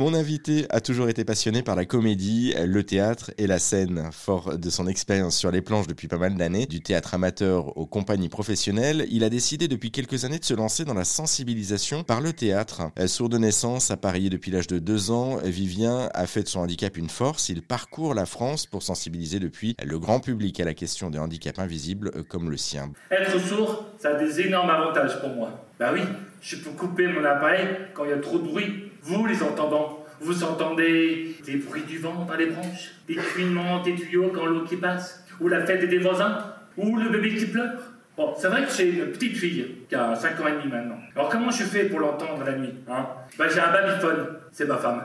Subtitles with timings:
[0.00, 4.08] Mon invité a toujours été passionné par la comédie, le théâtre et la scène.
[4.12, 7.84] Fort de son expérience sur les planches depuis pas mal d'années, du théâtre amateur aux
[7.84, 12.22] compagnies professionnelles, il a décidé depuis quelques années de se lancer dans la sensibilisation par
[12.22, 12.90] le théâtre.
[13.08, 16.96] Sourd de naissance, apparié depuis l'âge de deux ans, Vivien a fait de son handicap
[16.96, 17.50] une force.
[17.50, 21.58] Il parcourt la France pour sensibiliser depuis le grand public à la question des handicaps
[21.58, 22.90] invisibles comme le sien.
[23.10, 25.66] Être sourd, ça a des énormes avantages pour moi.
[25.78, 26.00] Bah oui,
[26.40, 28.89] je peux couper mon appareil quand il y a trop de bruit.
[29.02, 33.94] Vous, les entendants, vous entendez des bruits du vent dans les branches, des cuinements des
[33.94, 36.38] tuyaux quand l'eau qui passe, ou la fête des voisins,
[36.76, 37.80] ou le bébé qui pleure.
[38.16, 40.98] Bon, c'est vrai que j'ai une petite fille qui a 5 ans et demi maintenant.
[41.16, 43.06] Alors comment je fais pour l'entendre la nuit hein?
[43.38, 45.02] Bah j'ai un babyphone, c'est ma femme.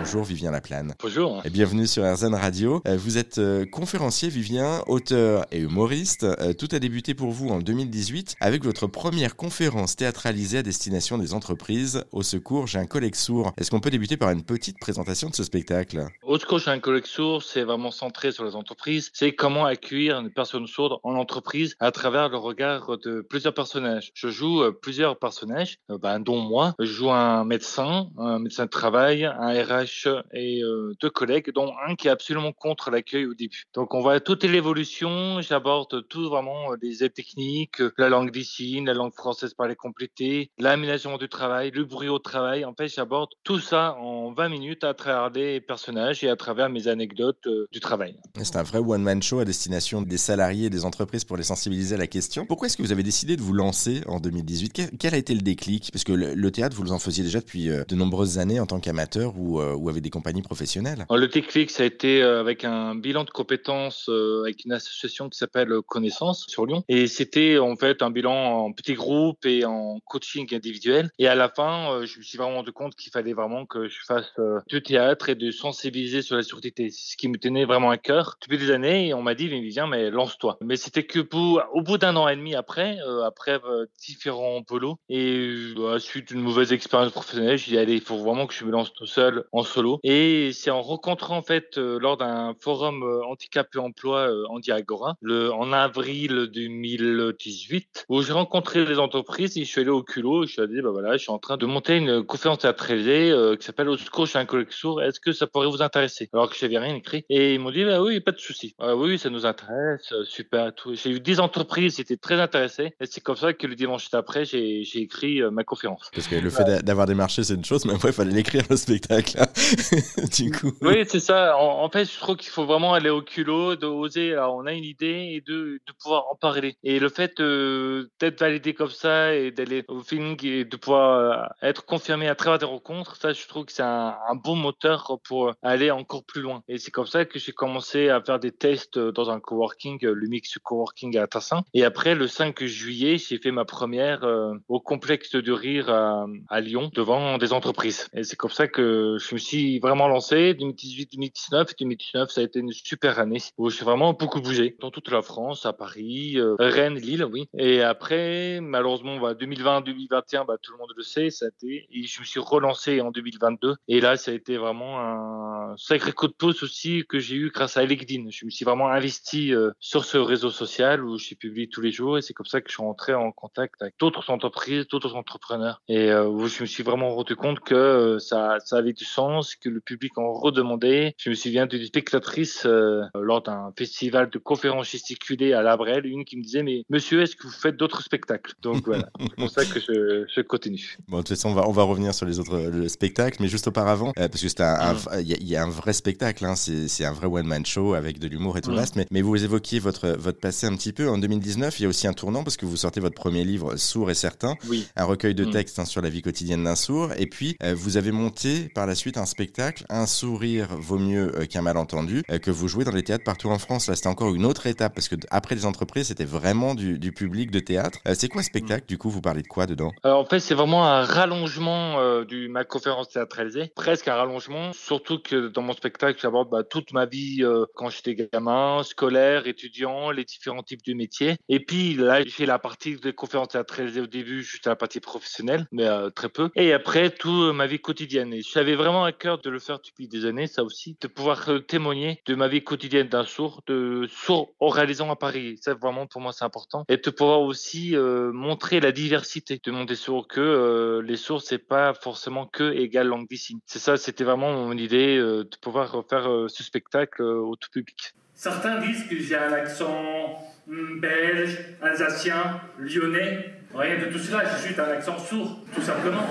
[0.00, 0.94] Bonjour Vivien Laplane.
[1.02, 1.42] Bonjour.
[1.44, 2.80] Et bienvenue sur RZN Radio.
[2.88, 6.24] Euh, vous êtes euh, conférencier Vivien, auteur et humoriste.
[6.24, 11.18] Euh, tout a débuté pour vous en 2018 avec votre première conférence théâtralisée à destination
[11.18, 12.06] des entreprises.
[12.12, 13.52] Au secours, j'ai un collègue sourd.
[13.58, 16.06] Est-ce qu'on peut débuter par une petite présentation de ce spectacle?
[16.22, 19.10] Au secours, j'ai un collègue sourd, c'est vraiment centré sur les entreprises.
[19.12, 24.12] C'est comment accueillir une personne sourde en entreprise à travers le regard de plusieurs personnages.
[24.14, 26.74] Je joue plusieurs personnages, ben, dont moi.
[26.78, 29.89] Je joue un médecin, un médecin de travail, un RH
[30.32, 33.64] et euh, deux collègues, dont un qui est absolument contre l'accueil au début.
[33.74, 38.44] Donc on voit toute l'évolution, j'aborde tout vraiment les euh, aides techniques, la langue des
[38.44, 42.64] signes, la langue française par les complétés, l'aménagement du travail, le bruit au travail.
[42.64, 46.68] En fait, j'aborde tout ça en 20 minutes à travers des personnages et à travers
[46.70, 48.16] mes anecdotes euh, du travail.
[48.42, 51.94] C'est un vrai one-man show à destination des salariés et des entreprises pour les sensibiliser
[51.94, 52.46] à la question.
[52.46, 55.42] Pourquoi est-ce que vous avez décidé de vous lancer en 2018 Quel a été le
[55.42, 55.90] déclic?
[55.92, 59.34] Parce que le, théâtre, vous en faisiez déjà depuis de nombreuses années en tant qu'amateur
[59.38, 63.30] ou ou avec des compagnies professionnelles Le ça a été euh, avec un bilan de
[63.30, 66.84] compétences euh, avec une association qui s'appelle Connaissance sur Lyon.
[66.88, 71.10] Et c'était en fait un bilan en petit groupe et en coaching individuel.
[71.18, 73.88] Et à la fin, euh, je me suis vraiment rendu compte qu'il fallait vraiment que
[73.88, 74.32] je fasse
[74.68, 76.72] du théâtre et de sensibiliser sur la sûreté.
[76.90, 79.14] Ce qui me tenait vraiment à cœur depuis des années.
[79.14, 80.58] On m'a dit, viens, mais lance-toi.
[80.60, 83.58] Mais c'était que pour, au bout d'un an et demi après, après
[83.98, 85.54] différents boulots et
[85.98, 88.92] suite d'une mauvaise expérience professionnelle, j'ai dit, allez, il faut vraiment que je me lance
[88.92, 90.00] tout seul en solo.
[90.02, 94.44] Et c'est en rencontrant en fait euh, lors d'un forum euh, handicap et emploi euh,
[94.48, 99.90] en Diagora, le, en avril 2018, où j'ai rencontré les entreprises et je suis allé
[99.90, 100.46] au culot.
[100.46, 103.64] Je suis allé, bah voilà, je suis en train de monter une conférence théâtralisée qui
[103.64, 105.02] s'appelle Au secours, je suis un collègue sourd.
[105.02, 106.28] Est-ce que ça pourrait vous intéresser?
[106.32, 107.24] Alors que je n'avais rien écrit.
[107.28, 108.74] Et ils m'ont dit, bah oui, pas de souci.
[108.78, 110.74] Ah oui, ça nous intéresse, super.
[110.74, 110.94] Tout.
[110.94, 112.94] J'ai eu 10 entreprises qui étaient très intéressées.
[113.00, 116.10] Et c'est comme ça que le dimanche d'après, j'ai, j'ai écrit ma conférence.
[116.14, 118.76] Parce que le fait d'avoir démarché, c'est une chose, mais après, il fallait l'écrire le
[118.76, 119.38] spectacle.
[120.36, 120.72] du coup.
[120.82, 121.56] Oui, c'est ça.
[121.56, 124.32] En, fait, je trouve qu'il faut vraiment aller au culot, de oser.
[124.32, 126.76] Alors, on a une idée et de, pouvoir en parler.
[126.82, 131.18] Et le fait euh, d'être validé comme ça et d'aller au feeling et de pouvoir
[131.18, 135.18] euh, être confirmé à travers des rencontres, ça, je trouve que c'est un, bon moteur
[135.24, 136.62] pour aller encore plus loin.
[136.68, 140.28] Et c'est comme ça que j'ai commencé à faire des tests dans un coworking, le
[140.28, 141.62] mix coworking à Tassin.
[141.74, 146.60] Et après, le 5 juillet, j'ai fait ma première euh, au complexe de rire à
[146.60, 148.08] Lyon devant des entreprises.
[148.14, 151.76] Et c'est comme ça que je me suis vraiment lancé 2018, 2019.
[151.78, 155.22] 2019, ça a été une super année où j'ai vraiment beaucoup bougé dans toute la
[155.22, 157.48] France, à Paris, euh, Rennes, Lille, oui.
[157.56, 161.88] Et après, malheureusement, bah, 2020, 2021, bah, tout le monde le sait, ça a été.
[161.92, 163.76] Et je me suis relancé en 2022.
[163.88, 167.50] Et là, ça a été vraiment un sacré coup de pouce aussi que j'ai eu
[167.50, 168.30] grâce à LinkedIn.
[168.30, 171.92] Je me suis vraiment investi euh, sur ce réseau social où je publie tous les
[171.92, 175.14] jours et c'est comme ça que je suis rentré en contact avec d'autres entreprises, d'autres
[175.14, 179.04] entrepreneurs et euh, où je me suis vraiment rendu compte que ça, ça avait du
[179.04, 181.14] sens, que le public en redemandait.
[181.18, 186.24] Je me souviens d'une spectatrice euh, lors d'un festival de conférences gesticulées à Labrel, une
[186.24, 188.54] qui me disait mais monsieur est-ce que vous faites d'autres spectacles?
[188.62, 190.96] Donc voilà, c'est pour ça que je, je, continue.
[191.08, 193.68] Bon de toute façon on va on va revenir sur les autres spectacles, mais juste
[193.68, 197.12] auparavant euh, parce que c'est un il y, a un vrai spectacle, hein, c'est un
[197.12, 198.96] vrai one man show avec de l'humour et tout le reste.
[198.96, 201.78] Mais, mais vous évoquiez votre votre passé un petit peu en 2019.
[201.78, 204.14] Il y a aussi un tournant parce que vous sortez votre premier livre Sourd et
[204.14, 204.86] certain, oui.
[204.96, 207.10] un recueil de textes hein, sur la vie quotidienne d'un sourd.
[207.16, 211.32] Et puis euh, vous avez monté par la suite un spectacle un sourire vaut mieux
[211.36, 213.88] euh, qu'un malentendu, euh, que vous jouez dans les théâtres partout en France.
[213.88, 217.50] Là, c'était encore une autre étape, parce que après les entreprises, c'était vraiment du, public
[217.50, 217.98] de théâtre.
[218.06, 219.92] Euh, c'est quoi spectacle, du coup Vous parlez de quoi dedans?
[220.04, 225.48] En fait, c'est vraiment un rallongement du ma conférence théâtralisée, presque un rallongement, surtout que
[225.48, 227.42] dans mon spectacle, j'aborde bah, toute ma vie
[227.74, 231.36] quand j'étais gamin, scolaire, étudiant, les différents types de métiers.
[231.48, 235.66] Et puis là, j'ai la partie de conférence théâtralisée au début, juste la partie professionnelle,
[235.72, 236.50] mais très peu.
[236.54, 238.32] Et après, toute ma vie quotidienne.
[238.32, 242.22] Et j'avais vraiment de le faire depuis des années, ça aussi, de pouvoir euh, témoigner
[242.26, 245.58] de ma vie quotidienne d'un sourd, de sourd en réalisant à Paris.
[245.60, 246.84] Ça, vraiment, pour moi, c'est important.
[246.88, 251.16] Et de pouvoir aussi euh, montrer la diversité de monde des sourds, que euh, les
[251.16, 253.60] sourds, c'est pas forcément que égal langue des signes.
[253.66, 258.14] C'est ça, c'était vraiment mon idée de pouvoir faire ce spectacle au tout public.
[258.34, 263.54] Certains disent que j'ai un accent hmm, belge, alsacien, lyonnais.
[263.74, 266.24] Rien de tout cela, j'ai juste un accent sourd, tout simplement.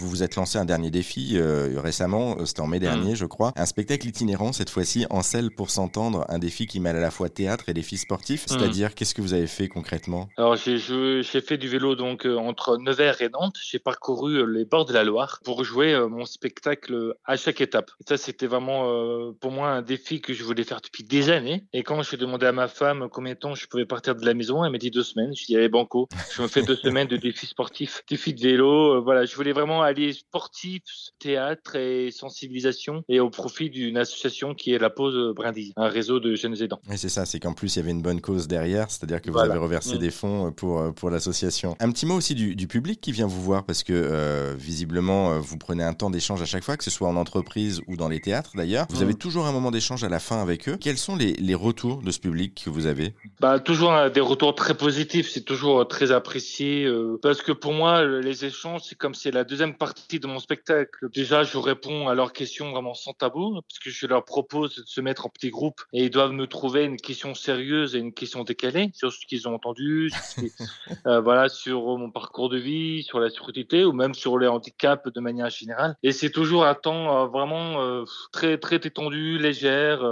[0.00, 2.80] Vous vous êtes lancé un dernier défi euh, récemment, euh, c'était en mai mm.
[2.80, 3.52] dernier, je crois.
[3.54, 7.10] Un spectacle itinérant, cette fois-ci en selle pour s'entendre, un défi qui mêle à la
[7.10, 8.44] fois théâtre et défi sportif.
[8.44, 8.48] Mm.
[8.48, 10.30] C'est-à-dire, qu'est-ce que vous avez fait concrètement?
[10.38, 13.56] Alors, j'ai fait du vélo donc euh, entre Nevers et Nantes.
[13.62, 17.90] J'ai parcouru les bords de la Loire pour jouer mon spectacle à chaque étape.
[18.08, 21.64] ça, c'était vraiment pour moi un défi que je voulais faire depuis des années.
[21.74, 24.32] Et quand j'ai demandé à ma femme combien de temps je pouvais partir de la
[24.32, 25.34] maison, elle m'a dit deux semaines.
[25.36, 29.02] Je dit, allez, banco, je me fais deux semaines de défi sportif, défi de vélo.
[29.02, 30.82] voilà, je voulais vraiment allier sportif,
[31.18, 36.20] théâtre et sensibilisation et au profit d'une association qui est la Pause Brindille, un réseau
[36.20, 36.80] de jeunes aidants.
[36.90, 39.30] Et c'est ça, c'est qu'en plus il y avait une bonne cause derrière, c'est-à-dire que
[39.30, 39.98] vous avez reversé mm.
[39.98, 41.76] des fonds pour, pour l'association.
[41.80, 45.32] Un petit mot aussi du, du, public qui vient vous voir parce que euh, visiblement
[45.32, 47.96] euh, vous prenez un temps d'échange à chaque fois, que ce soit en entreprise ou
[47.96, 48.86] dans les théâtres d'ailleurs.
[48.90, 49.02] Vous mm.
[49.02, 50.76] avez toujours un moment d'échange à la fin avec eux.
[50.80, 53.14] Quels sont les, les retours de ce public que vous avez?
[53.40, 56.88] Bah, Toujours euh, des retours très positifs, c'est toujours très apprécié
[57.22, 61.08] parce que pour moi les échanges c'est comme c'est la deuxième partie de mon spectacle.
[61.12, 64.82] Déjà, je réponds à leurs questions vraiment sans tabou, parce que je leur propose de
[64.84, 68.12] se mettre en petits groupes et ils doivent me trouver une question sérieuse et une
[68.12, 70.10] question décalée sur ce qu'ils ont entendu,
[71.06, 75.10] euh, voilà, sur mon parcours de vie, sur la sécurité ou même sur les handicaps
[75.10, 75.96] de manière générale.
[76.02, 80.02] Et c'est toujours un temps euh, vraiment euh, très très détendu, légère.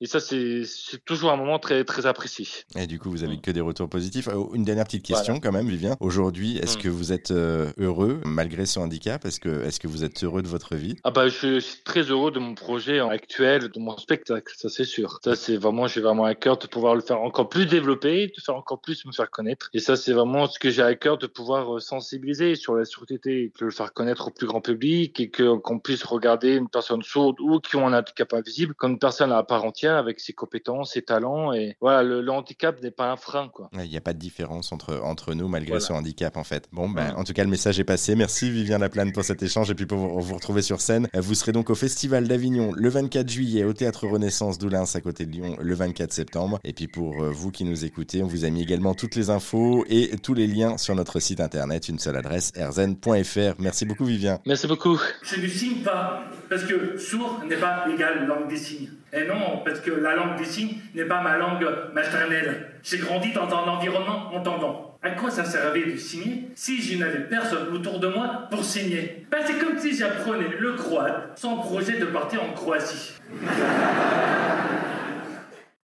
[0.00, 0.64] et ça, c'est
[1.04, 2.46] toujours un moment très très apprécié.
[2.76, 3.40] Et du coup, vous avez mm.
[3.42, 4.26] que des retours positifs.
[4.54, 5.96] Une dernière petite question quand même, Vivien.
[6.00, 6.80] Aujourd'hui, est-ce mm.
[6.80, 9.17] que vous êtes heureux malgré ce handicap?
[9.26, 9.40] Est-ce
[9.80, 10.96] que vous êtes heureux de votre vie?
[11.04, 14.84] Ah bah je suis très heureux de mon projet actuel, de mon spectacle, ça c'est
[14.84, 15.20] sûr.
[15.24, 18.40] Ça c'est vraiment, j'ai vraiment à cœur de pouvoir le faire encore plus développer, de
[18.40, 19.70] faire encore plus me faire connaître.
[19.74, 22.84] Et ça c'est vraiment ce que j'ai à cœur de pouvoir euh, sensibiliser sur la
[22.84, 27.02] sûreté, de le faire connaître au plus grand public et qu'on puisse regarder une personne
[27.02, 30.32] sourde ou qui ont un handicap invisible comme une personne à part entière avec ses
[30.32, 33.70] compétences, ses talents et voilà, le, handicap n'est pas un frein quoi.
[33.72, 36.68] Il n'y a pas de différence entre entre nous malgré ce handicap en fait.
[36.72, 38.14] Bon ben, en tout cas le message est passé.
[38.14, 41.08] Merci Vivien Laplane pour cet échange et puis pour vous retrouver sur scène.
[41.14, 45.26] Vous serez donc au Festival d'Avignon le 24 juillet, au Théâtre Renaissance d'Oulins à côté
[45.26, 46.58] de Lyon le 24 septembre.
[46.64, 49.30] Et puis pour euh, vous qui nous écoutez, on vous a mis également toutes les
[49.30, 53.54] infos et tous les liens sur notre site internet, une seule adresse, erzen.fr.
[53.58, 54.38] Merci beaucoup Vivien.
[54.46, 54.98] Merci beaucoup.
[55.22, 58.88] Je ne signe pas, parce que sourd n'est pas égal langue des signes.
[59.12, 62.72] Et non, parce que la langue des signes n'est pas ma langue maternelle.
[62.82, 64.87] J'ai grandi dans un environnement entendant.
[65.00, 69.26] À quoi ça servait de signer si je n'avais personne autour de moi pour signer?
[69.30, 73.14] Ben, C'est comme si j'apprenais le croate sans projet de partir en Croatie.